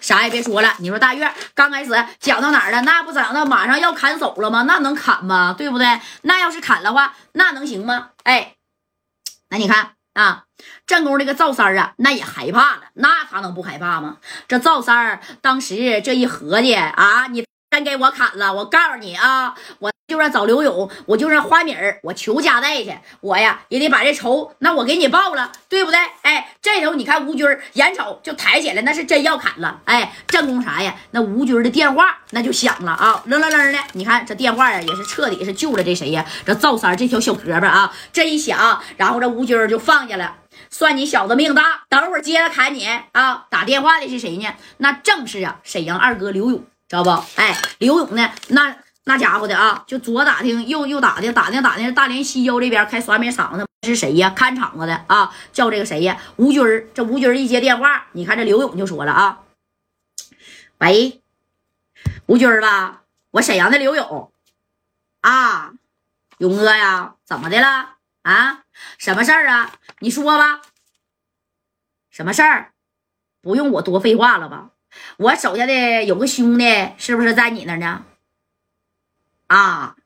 [0.00, 0.74] 啥也别说了。
[0.78, 2.80] 你说大月刚开始讲到哪儿了？
[2.82, 4.62] 那不讲到马上要砍手了吗？
[4.62, 5.54] 那能砍吗？
[5.56, 6.00] 对不对？
[6.22, 8.10] 那要是砍的话，那能行吗？
[8.24, 8.56] 哎，
[9.48, 10.44] 那你看啊，
[10.86, 12.82] 正宫这个赵三啊，那也害怕了。
[12.94, 14.18] 那他能不害怕吗？
[14.48, 19.90] 这赵三当时这一合计啊，你真给我砍了，我告诉你啊，我。
[20.10, 26.00] 就让找刘勇，我就让花米儿，我求加代去，我呀也得把这仇，那我给你报了，对不对？
[26.22, 29.80] 哎，这头你看吴军眼瞅就抬起来，那是真要砍了。
[29.84, 30.96] 哎，正宫啥呀？
[31.12, 33.78] 那吴军的电话那就响了啊，楞楞楞的。
[33.92, 36.26] 你看这电话呀，也是彻底是救了这谁呀？
[36.44, 40.38] 这赵三这条小胳膊啊，这一响，然后这吴军就放下了，
[40.70, 43.46] 算你小子命大，等会儿接着砍你啊！
[43.48, 44.48] 打电话的是谁呢？
[44.78, 47.10] 那正是啊，沈阳二哥刘勇，知道不？
[47.36, 48.30] 哎，刘勇呢？
[48.48, 48.76] 那。
[49.04, 54.30] 那家伙的啊，就左打听右右打听，打听打听大连西郊这边开刷米厂的是谁呀？
[54.30, 56.20] 看场子的啊，叫这个谁呀？
[56.36, 56.86] 吴军儿。
[56.94, 59.40] 这吴军儿一接电话，你看这刘勇就说了啊
[60.78, 61.22] ：“喂，
[62.26, 64.30] 吴军儿吧，我沈阳的刘勇
[65.22, 65.72] 啊，
[66.38, 68.64] 勇哥呀，怎么的了啊？
[68.98, 69.72] 什么事儿啊？
[70.00, 70.60] 你说吧，
[72.10, 72.72] 什么事儿？
[73.40, 74.70] 不用我多废话了吧？
[75.18, 78.04] 我手下的有个兄弟，是不是在你那呢？”
[79.48, 79.96] 啊，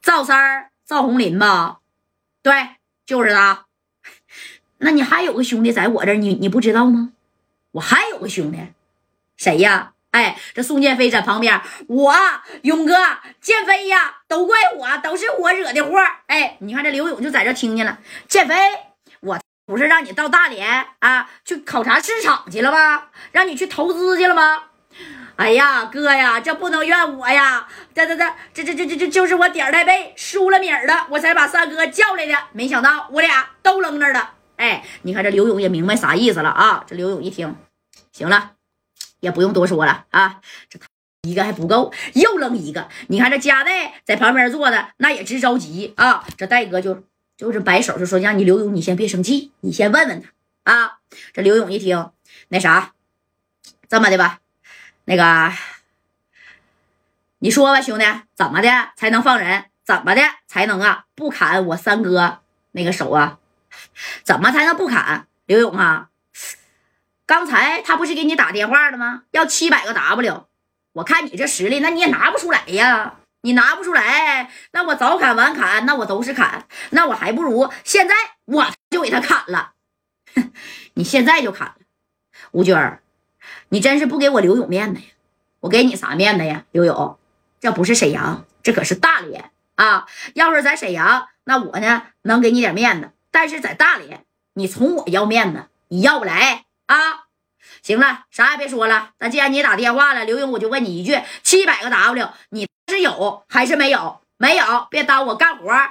[0.00, 1.80] 赵三儿，赵红林吧？
[2.42, 3.66] 对，就是他。
[4.78, 7.12] 那你还有个兄弟在我这儿，你你不知道吗？
[7.72, 8.58] 我还有个兄弟，
[9.36, 9.92] 谁呀？
[10.12, 11.60] 哎，这宋建飞在旁边。
[11.86, 12.14] 我
[12.62, 12.94] 勇哥，
[13.40, 15.98] 建飞呀，都怪我，都是我惹的祸。
[16.26, 17.98] 哎，你看这刘勇就在这听见了。
[18.26, 18.54] 建飞，
[19.68, 23.08] 不是让你到大连啊去考察市场去了吗？
[23.32, 24.62] 让你去投资去了吗？
[25.36, 27.68] 哎呀，哥呀，这不能怨我呀！
[27.94, 28.24] 这这这
[28.54, 32.34] 这这这这这就是我点儿太背，输了米儿了，我才把三哥叫来的。
[32.52, 34.30] 没想到我俩都扔那儿了。
[34.56, 36.84] 哎，你看这刘勇也明白啥意思了啊！
[36.86, 37.54] 这刘勇一听，
[38.10, 38.52] 行了，
[39.20, 40.40] 也不用多说了啊。
[40.70, 40.80] 这
[41.28, 42.88] 一个还不够，又扔一个。
[43.08, 46.24] 你看这加代在旁边坐的，那也直着急啊。
[46.38, 47.04] 这戴哥就
[47.38, 50.98] 就是摆手，就说让你刘勇，你先别生气，你先问问他啊。
[51.32, 52.10] 这刘勇一听，
[52.48, 52.92] 那啥，
[53.88, 54.40] 这么的吧。
[55.04, 55.52] 那个，
[57.38, 58.04] 你说吧，兄弟，
[58.34, 59.66] 怎么的才能放人？
[59.84, 62.40] 怎么的才能啊不砍我三哥
[62.72, 63.38] 那个手啊？
[64.24, 66.10] 怎么才能不砍刘勇啊？
[67.24, 69.22] 刚才他不是给你打电话了吗？
[69.30, 70.48] 要七百个 W，
[70.94, 73.14] 我看你这实力，那你也拿不出来呀！
[73.48, 78.14] 你拿不出来，那我早砍晚砍，那我都是砍，那我还不如现在
[78.44, 79.72] 我就给他砍了。
[80.92, 81.76] 你现在就砍了，
[82.50, 83.02] 吴军儿。
[83.70, 85.06] 你真是不给我刘勇面子呀！
[85.60, 87.18] 我给你啥面子呀，刘勇？
[87.58, 90.06] 这不是沈阳，这可是大连啊！
[90.34, 97.27] 要是在沈阳，那我呢能给你点面子，但是在大连，你从我要面子，你要不来啊？
[97.82, 99.10] 行了，啥也别说了。
[99.18, 104.20] 那既然你打电话了，刘勇，我就问你一句：七百个 W，你是有还是没有？
[104.40, 105.90] 没有，别耽误我干活啊！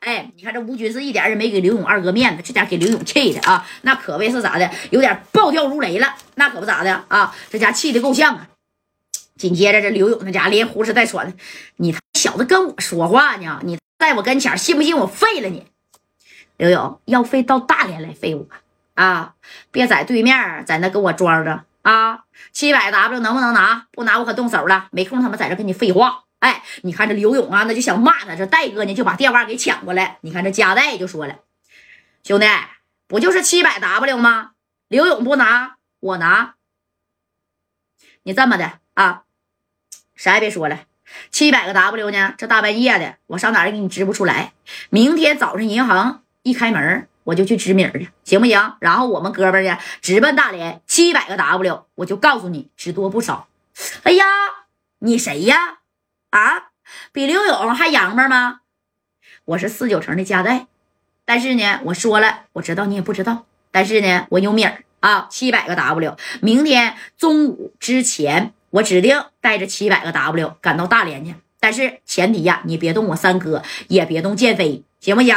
[0.00, 8.46] 哎，你看这吴军是一点也没给刘勇二哥面子，这家给刘勇气的啊，那可谓是咋的，有点暴跳如雷了，那可不咋的啊，这家气的够呛啊！
[9.38, 11.36] 紧接着这刘勇那家连呼哧带喘的，
[11.76, 13.60] 你小子跟我说话呢？
[13.64, 15.66] 你在我跟前信不信我废了你？
[16.58, 18.46] 刘勇要废到大连来废我
[18.98, 19.34] 啊！
[19.70, 22.24] 别在对面在那跟我装着啊！
[22.50, 23.86] 七百 W 能不能拿？
[23.92, 26.24] 不拿我可动手了，没空他妈在这跟你废话。
[26.40, 28.34] 哎，你看这刘勇啊，那就想骂他。
[28.34, 30.18] 这戴哥呢，就把电话给抢过来。
[30.22, 31.36] 你看这加代就说了
[32.26, 32.46] ：“兄弟，
[33.06, 34.50] 不就是七百 W 吗？
[34.88, 36.54] 刘勇不拿，我拿。
[38.24, 39.22] 你这么的啊，
[40.16, 40.80] 啥也别说了。
[41.30, 42.34] 七百个 W 呢？
[42.36, 44.54] 这大半夜的，我上哪儿给你支不出来？
[44.90, 48.76] 明天早上银行一开门，我就去支米去，行不行？
[48.80, 50.80] 然后我们哥们儿呢，直奔大连。
[50.86, 53.48] 七百个 W，我就告诉你，只多不少。
[54.04, 54.24] 哎呀，
[55.00, 55.80] 你谁呀？”
[56.30, 56.70] 啊，
[57.12, 58.60] 比刘勇还洋们吗？
[59.44, 60.68] 我是四九城的加代，
[61.26, 71.34] 但是呢，我说了，我知道你也不知道，但是呢，我有米儿啊，七百个 W，明天中午之前，我指定带着七百个 W 赶到大连去。
[71.60, 75.34] 但是前提呀，你别动我三哥，也别动建飞，行不行？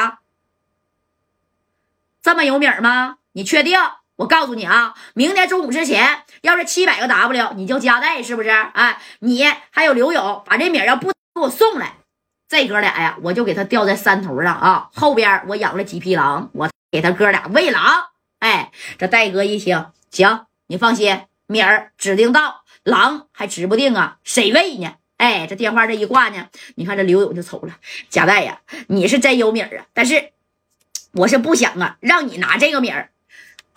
[2.22, 3.18] 这么有米吗？
[3.34, 3.80] 你确定？
[4.18, 8.50] 我告诉你啊，明天中午之前，要是七百个 W，你就加代是不是？
[8.50, 11.94] 哎，你还有刘勇，把这米要不给我送来，
[12.48, 14.90] 这哥俩呀，我就给他吊在山头上啊。
[14.94, 18.10] 后边我养了几匹狼，我给他哥俩喂狼。
[18.38, 24.94] 哎，这戴哥一听，行，你放心，米儿指定到，狼还指不定啊，谁喂呢？
[25.18, 27.74] 哎，这电话这一挂呢，你看这刘勇就瞅了，
[28.10, 30.32] 贾代呀，你是真有米儿啊，但是
[31.14, 33.10] 我是不想啊，让你拿这个米儿。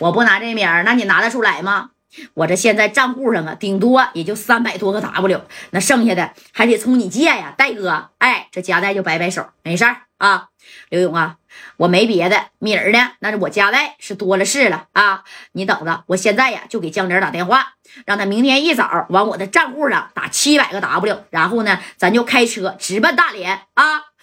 [0.00, 1.90] 我不拿这米儿，那你拿得出来吗？
[2.34, 8.10] 我这现在账户上啊，顶多也就三百多个 W，那剩下的还得从你借呀，戴哥。
[8.18, 10.50] 哎，这夹带就摆摆手，没事儿啊，
[10.90, 11.38] 刘勇啊，
[11.76, 13.12] 我没别的，米儿呢？
[13.18, 17.74] 那是我夹带是多了是了啊，你等着，我现在呀就给江玲打电话，
[18.06, 24.13] 让他明天一早往我的账户上打七百个 W，然后呢，咱就开车直奔大连啊。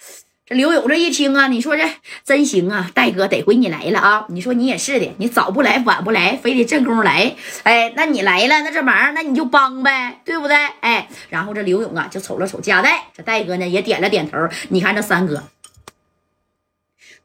[0.52, 1.84] 刘勇这一听啊，你说这
[2.24, 4.26] 真行啊，戴哥得亏你来了啊！
[4.28, 7.34] 你说你也是的，你早不来晚不来，非得正宫来，
[7.64, 10.56] 哎，那你来了，那这忙那你就帮呗，对不对？
[10.80, 14.38] 哎，然后这刘勇啊就瞅了瞅加代，这戴哥呢也点了点头。
[14.68, 15.44] 你看这三哥，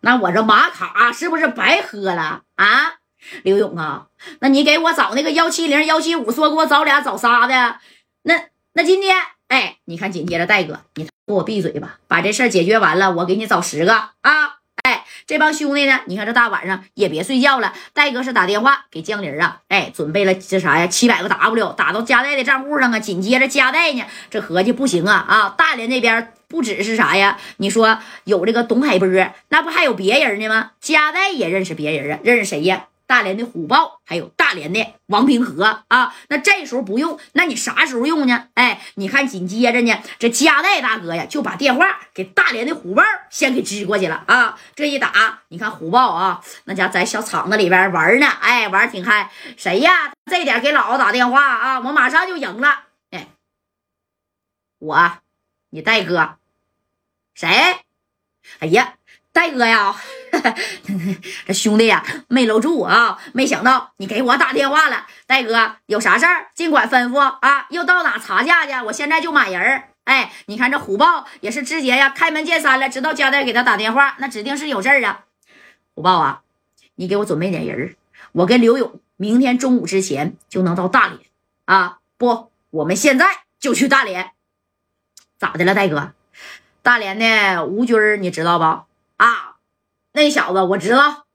[0.02, 2.96] 那我这玛卡是不是白喝了啊？
[3.44, 4.08] 刘勇啊，
[4.40, 7.78] 那你给我找那个幺七零幺七五，说给我找俩找仨的，
[8.24, 9.16] 那那今天。
[9.50, 14.60] 哎，你看，紧接着戴哥，你给我闭嘴吧，把这事儿解决完了，我给你找十个啊！
[14.84, 17.74] 哎，这帮兄弟呢，你看这大晚上也别睡觉了。
[17.92, 20.88] 戴哥是打电话给江玲啊，哎，准备了这啥呀？
[20.88, 23.00] 七百个 W 打到加代的账户上啊。
[23.00, 25.56] 紧接着加代呢，这合计不行啊啊！
[25.58, 27.38] 大连那边不只是啥呀？
[27.58, 29.10] 你说有这个董海波，
[29.50, 30.72] 那不还有别人呢吗？
[30.80, 32.86] 加代也认识别人啊，认识谁呀？
[33.08, 38.50] 大连的虎豹，还有大连的王平和啊，那这时候不用，那你啥时候用呢？
[38.56, 44.60] 哎，你看紧接着呢，这加代大哥呀就把电话给大连的虎豹先给支过去了啊。
[44.76, 49.32] 这一打，你看虎豹啊，那家在小厂子里边玩呢，哎，玩挺嗨。
[49.56, 50.12] 谁呀？
[50.30, 52.84] 这点给老子打电话啊，我马上就赢了。
[53.12, 53.30] 哎，
[54.80, 55.18] 我，
[55.70, 56.36] 你戴哥，
[57.34, 57.48] 谁？
[58.60, 58.97] 哎呀。
[59.38, 59.96] 戴哥呀，
[61.46, 63.20] 这 兄弟呀没搂住啊！
[63.36, 67.68] 没想到你给我打电话了，戴哥有啥事儿尽管吩咐啊！
[67.70, 68.72] 又到哪查价去？
[68.88, 69.90] 我现在就买人儿。
[70.06, 75.26] 哎，你看这虎豹也是直接呀，开门见山了，知道佳代给他打电话，那指定是有事儿啊。
[75.94, 76.42] 虎豹啊，
[76.96, 77.94] 你给我准备点人儿，
[78.32, 81.20] 我跟刘勇明天中午之前就能到大连
[81.66, 82.00] 啊！
[82.18, 83.28] 不，我们现在
[83.60, 84.32] 就去大连。
[85.38, 86.14] 咋的了，戴哥？
[86.82, 88.87] 大连的吴军你知道不？
[89.18, 89.56] 啊，
[90.14, 91.26] 那小子我知道，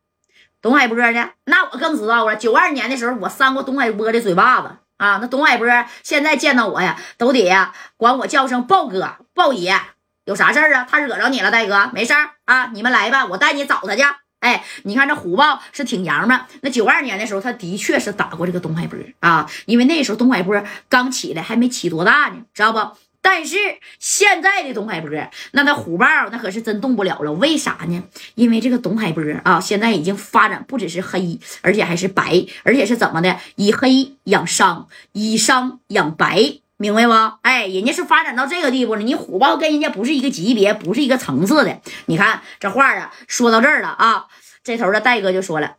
[0.61, 1.31] 董海波呢？
[1.45, 2.37] 那我更知道了。
[2.37, 5.19] 九二年的时候，我扇过董海波的嘴巴子啊。
[5.21, 5.69] 那董海波
[6.03, 7.51] 现在见到我呀，都得
[7.97, 9.79] 管我叫声豹哥、豹爷。
[10.25, 10.87] 有啥事儿啊？
[10.89, 11.91] 他惹着你了，大哥？
[11.93, 14.03] 没事儿啊，你们来吧，我带你找他去。
[14.39, 16.41] 哎，你看这虎豹是挺娘们。
[16.61, 22.97] 那九二年的时候，他的确是打过这个董海波啊，因为那时候董海波刚起来，还没起多大呢，知道不？
[23.25, 23.57] 但是
[24.01, 25.11] 现在的董海波，
[25.53, 27.33] 那他虎豹那可是真动不了了。
[27.33, 28.03] 为啥呢？
[28.35, 33.39] 因为这个董海波啊，现在已经发展不只是黑，而且还是白，而且是怎么的？
[33.55, 37.13] 以黑养伤，以伤养白，明白不？
[37.43, 39.03] 哎，人家是发展到这个地步了。
[39.03, 41.81] 你虎豹跟人家不是一个级别，不是一个层次的。
[42.07, 44.27] 你看这话啊，说到这儿了啊，
[44.65, 45.77] 这头的戴哥就说了：“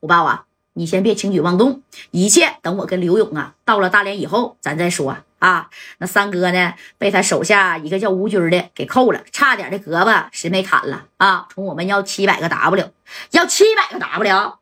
[0.00, 5.68] 虎豹啊，你先别轻举妄动，一切等我跟刘勇啊到了大连以后，咱再说。”，啊
[5.98, 6.74] 那三哥呢？
[6.98, 11.48] 被他手下一个叫吴军的给扣了，差点的胳膊实没砍了啊！
[11.52, 12.92] 从我们要七百个 W，
[13.32, 14.58] 要七百个 W，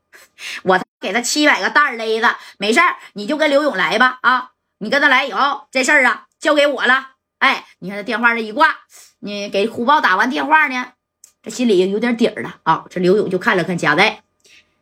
[0.62, 4.52] 我给他七百个蛋勒子，没事儿，你就跟刘勇来吧啊！
[4.78, 7.10] 你跟他来以后，这事儿啊交给我了。
[7.40, 8.78] 哎，你看这电话这一挂，
[9.18, 10.92] 你给虎豹打完电话呢，
[11.42, 12.86] 这心里有点底儿了啊！
[12.88, 14.22] 这刘勇就看了看贾带，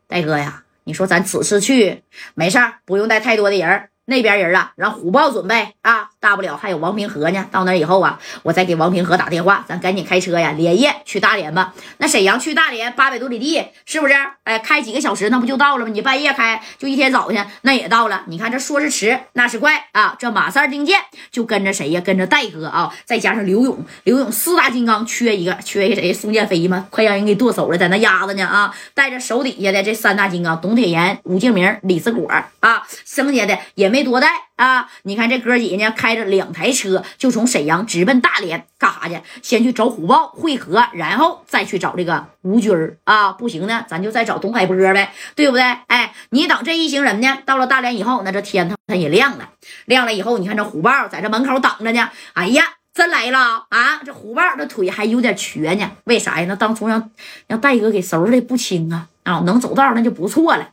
[0.07, 2.05] 戴哥呀，你说咱此次去
[2.35, 3.89] 没事儿，不用带太多的人。
[4.09, 7.47] 那边人啊，让虎豹准备啊，大不了还有王平和呢。
[7.51, 11.75] 到那以后啊，我再给王平和打电话，咱赶紧开车呀，连夜去大连吧。
[11.99, 14.15] 那沈阳去大连八百多里地，是不是？
[14.45, 15.93] 哎，开几个小时那不就到了吗？
[15.93, 18.23] 你半夜开，就一天早晨那也到了。
[18.29, 20.17] 你看这说是迟，那是快啊。
[20.19, 20.99] 这马三丁健
[21.31, 22.01] 就跟着谁呀？
[22.01, 26.15] 跟着戴哥啊，再加上刘勇，刘勇四大金刚缺一个，缺一个谁？
[26.15, 26.87] 宋建飞吗？
[26.89, 28.75] 快让人给剁手了，在那压着呢啊！
[28.95, 32.27] 带着手底下的这三大金刚：董铁岩、吴敬明、李四果
[32.61, 33.98] 啊，剩下的也没。
[33.99, 34.89] 没多带啊！
[35.03, 39.21] 你看这哥几个呢，开着两台车就从沈阳直奔大连，干啥去？
[39.43, 43.33] 先去找虎豹会合，然后再去找这个吴军啊！
[43.33, 45.63] 不行呢，咱就再找董海波呗，对不对？
[45.89, 49.49] 哎，你等这一行人呢，到了大连以后，那这天他他也亮了，
[49.87, 52.09] 亮了以后，你看这虎豹在这门口等着呢。
[52.35, 52.63] 哎呀，
[52.95, 54.01] 真来了啊！
[54.07, 56.47] 这虎豹这腿还有点瘸呢，为啥呀？
[56.49, 57.11] 那当初让
[57.49, 59.43] 让戴哥给收拾的不轻啊啊！
[59.45, 60.69] 能走道那就不错了。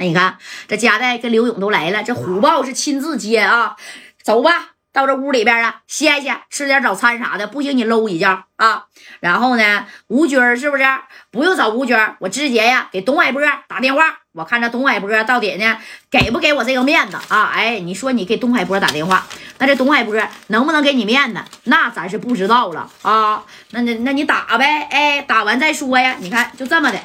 [0.00, 3.76] 那你看，这佳代跟刘勇都来了，这虎豹是亲自接啊，
[4.22, 8.86] 走吧，到这屋里边啊，歇歇，吃点早餐啥的，不行你搂一觉啊。
[9.20, 10.84] 然后呢，吴军是不是
[11.30, 11.94] 不用找吴军？
[12.20, 15.76] 我直接呀给董海波打电话，我看这董海波到底呢
[16.10, 17.50] 给不给我这个面子啊？
[17.52, 19.26] 哎，你说你给董海波打电话，
[19.58, 21.42] 那这董海波能不能给你面子？
[21.64, 23.44] 那咱是不知道了啊。
[23.72, 26.16] 那那那你打呗，哎，打完再说呀。
[26.20, 26.98] 你看就这么的。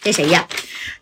[0.00, 0.46] 这谁呀？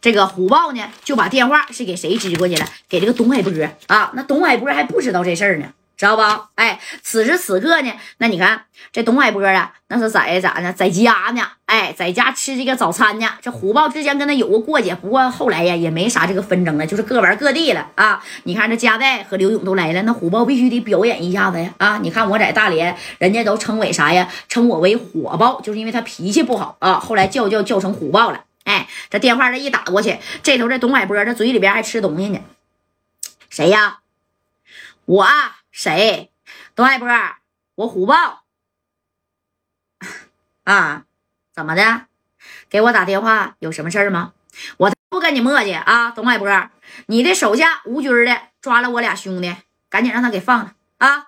[0.06, 2.64] 这个虎豹呢，就把电话是给谁支过去了？
[2.88, 3.52] 给这个董海波
[3.88, 4.12] 啊。
[4.14, 5.66] 那董海波还不知道这事儿呢。
[5.96, 6.22] 知道不？
[6.54, 10.72] 哎，此时此刻呢，那你看这董海波啊，那是在咋呢？
[10.72, 11.42] 在家呢？
[11.64, 13.28] 哎，在家吃这个早餐呢。
[13.42, 18.22] 这虎豹之前跟他有过过节，不过后来呀也没啥这个纷争了，就是各玩各地了啊。
[18.44, 21.98] 你看这嘉代和刘勇都来了，那虎豹必须得表演一下子呀啊！
[22.00, 24.28] 你看我在大连，人家都称为啥呀？
[24.48, 27.00] 称我为火爆，就是因为他脾气不好啊。
[27.00, 28.42] 后来叫叫叫成虎豹了。
[28.66, 32.40] 哎，这电话这一打过去，这头这董海波这嘴里边还吃东西呢。
[33.48, 34.00] 谁呀？
[35.06, 35.26] 我。
[35.70, 36.30] 谁？
[36.74, 37.08] 董海波，
[37.74, 38.44] 我虎豹
[40.64, 41.04] 啊？
[41.52, 42.06] 怎么的？
[42.70, 44.32] 给我打电话有什么事儿吗？
[44.78, 46.70] 我不跟你磨叽啊，董海波，
[47.06, 49.54] 你的手下吴军的抓了我俩兄弟，
[49.90, 51.26] 赶紧让他给放了啊！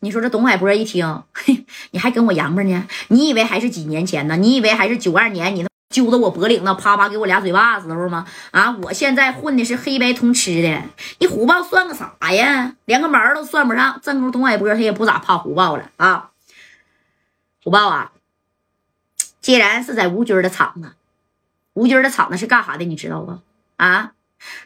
[0.00, 2.86] 你说这董海波一听， 嘿，你还跟我洋巴呢？
[3.08, 4.36] 你以为还是几年前呢？
[4.36, 5.56] 你以为还是九二年？
[5.56, 5.66] 你。
[5.88, 8.26] 揪着我脖领子，啪啪给我俩嘴巴子，候吗？
[8.50, 8.76] 啊！
[8.82, 10.82] 我现在混的是黑白通吃的，
[11.20, 12.74] 你虎豹算个啥呀？
[12.84, 14.00] 连个毛都算不上。
[14.02, 16.30] 正宫董海波他也不咋怕虎豹了啊！
[17.62, 18.12] 虎豹啊，
[19.40, 20.92] 既然是在吴军的厂子，
[21.74, 22.84] 吴军的厂子是干啥的？
[22.84, 23.38] 你知道不？
[23.76, 24.12] 啊，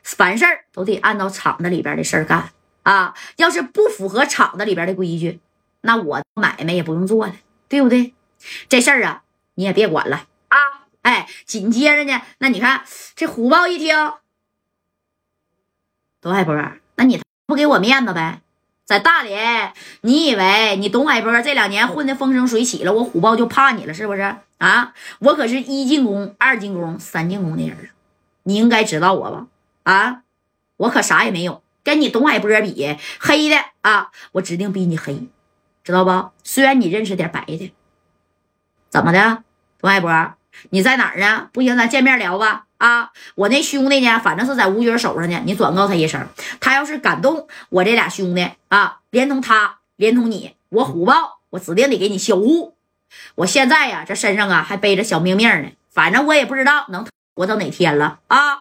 [0.03, 2.51] 凡事都得按照厂子里边的事干
[2.83, 3.15] 啊！
[3.37, 5.39] 要是不符合厂子里边的规矩，
[5.83, 7.35] 那我买卖也不用做了，
[7.69, 8.15] 对不对？
[8.71, 9.23] 这事儿啊，
[9.55, 10.25] 你也别管了。
[11.11, 12.85] 哎，紧接着呢，那你看
[13.17, 14.13] 这虎豹一听，
[16.21, 16.55] 董海波，
[16.95, 18.43] 那你不给我面子呗？
[18.85, 24.37] 在大连，你以为你董海波这两年混的风生水起了，我虎豹就怕你了是不是？
[24.59, 27.91] 啊，我可是一进攻、二进攻、三进攻的人啊，
[28.45, 29.47] 你应该知道我吧？
[29.83, 30.23] 啊，
[30.77, 35.27] 我可啥也没有，跟你董海波比，黑的啊，我指定比你黑，
[35.83, 36.31] 知道不？
[36.45, 37.73] 虽然你认识点白的，
[38.89, 39.43] 怎么的，
[39.81, 40.35] 董海波？
[40.69, 41.49] 你在哪儿呢？
[41.53, 42.67] 不行，咱见面聊吧。
[42.79, 44.21] 啊，我那兄弟呢？
[44.23, 45.43] 反正是在吴军手上呢。
[45.45, 46.27] 你转告他一声，
[46.61, 52.77] 他要是敢动我这俩兄弟啊，连同他，连同你，我虎豹，我指定得给你销户。
[53.37, 58.59] 我现在呀，这身上啊还背着小命命呢，反正我也不知道能活到哪天了啊。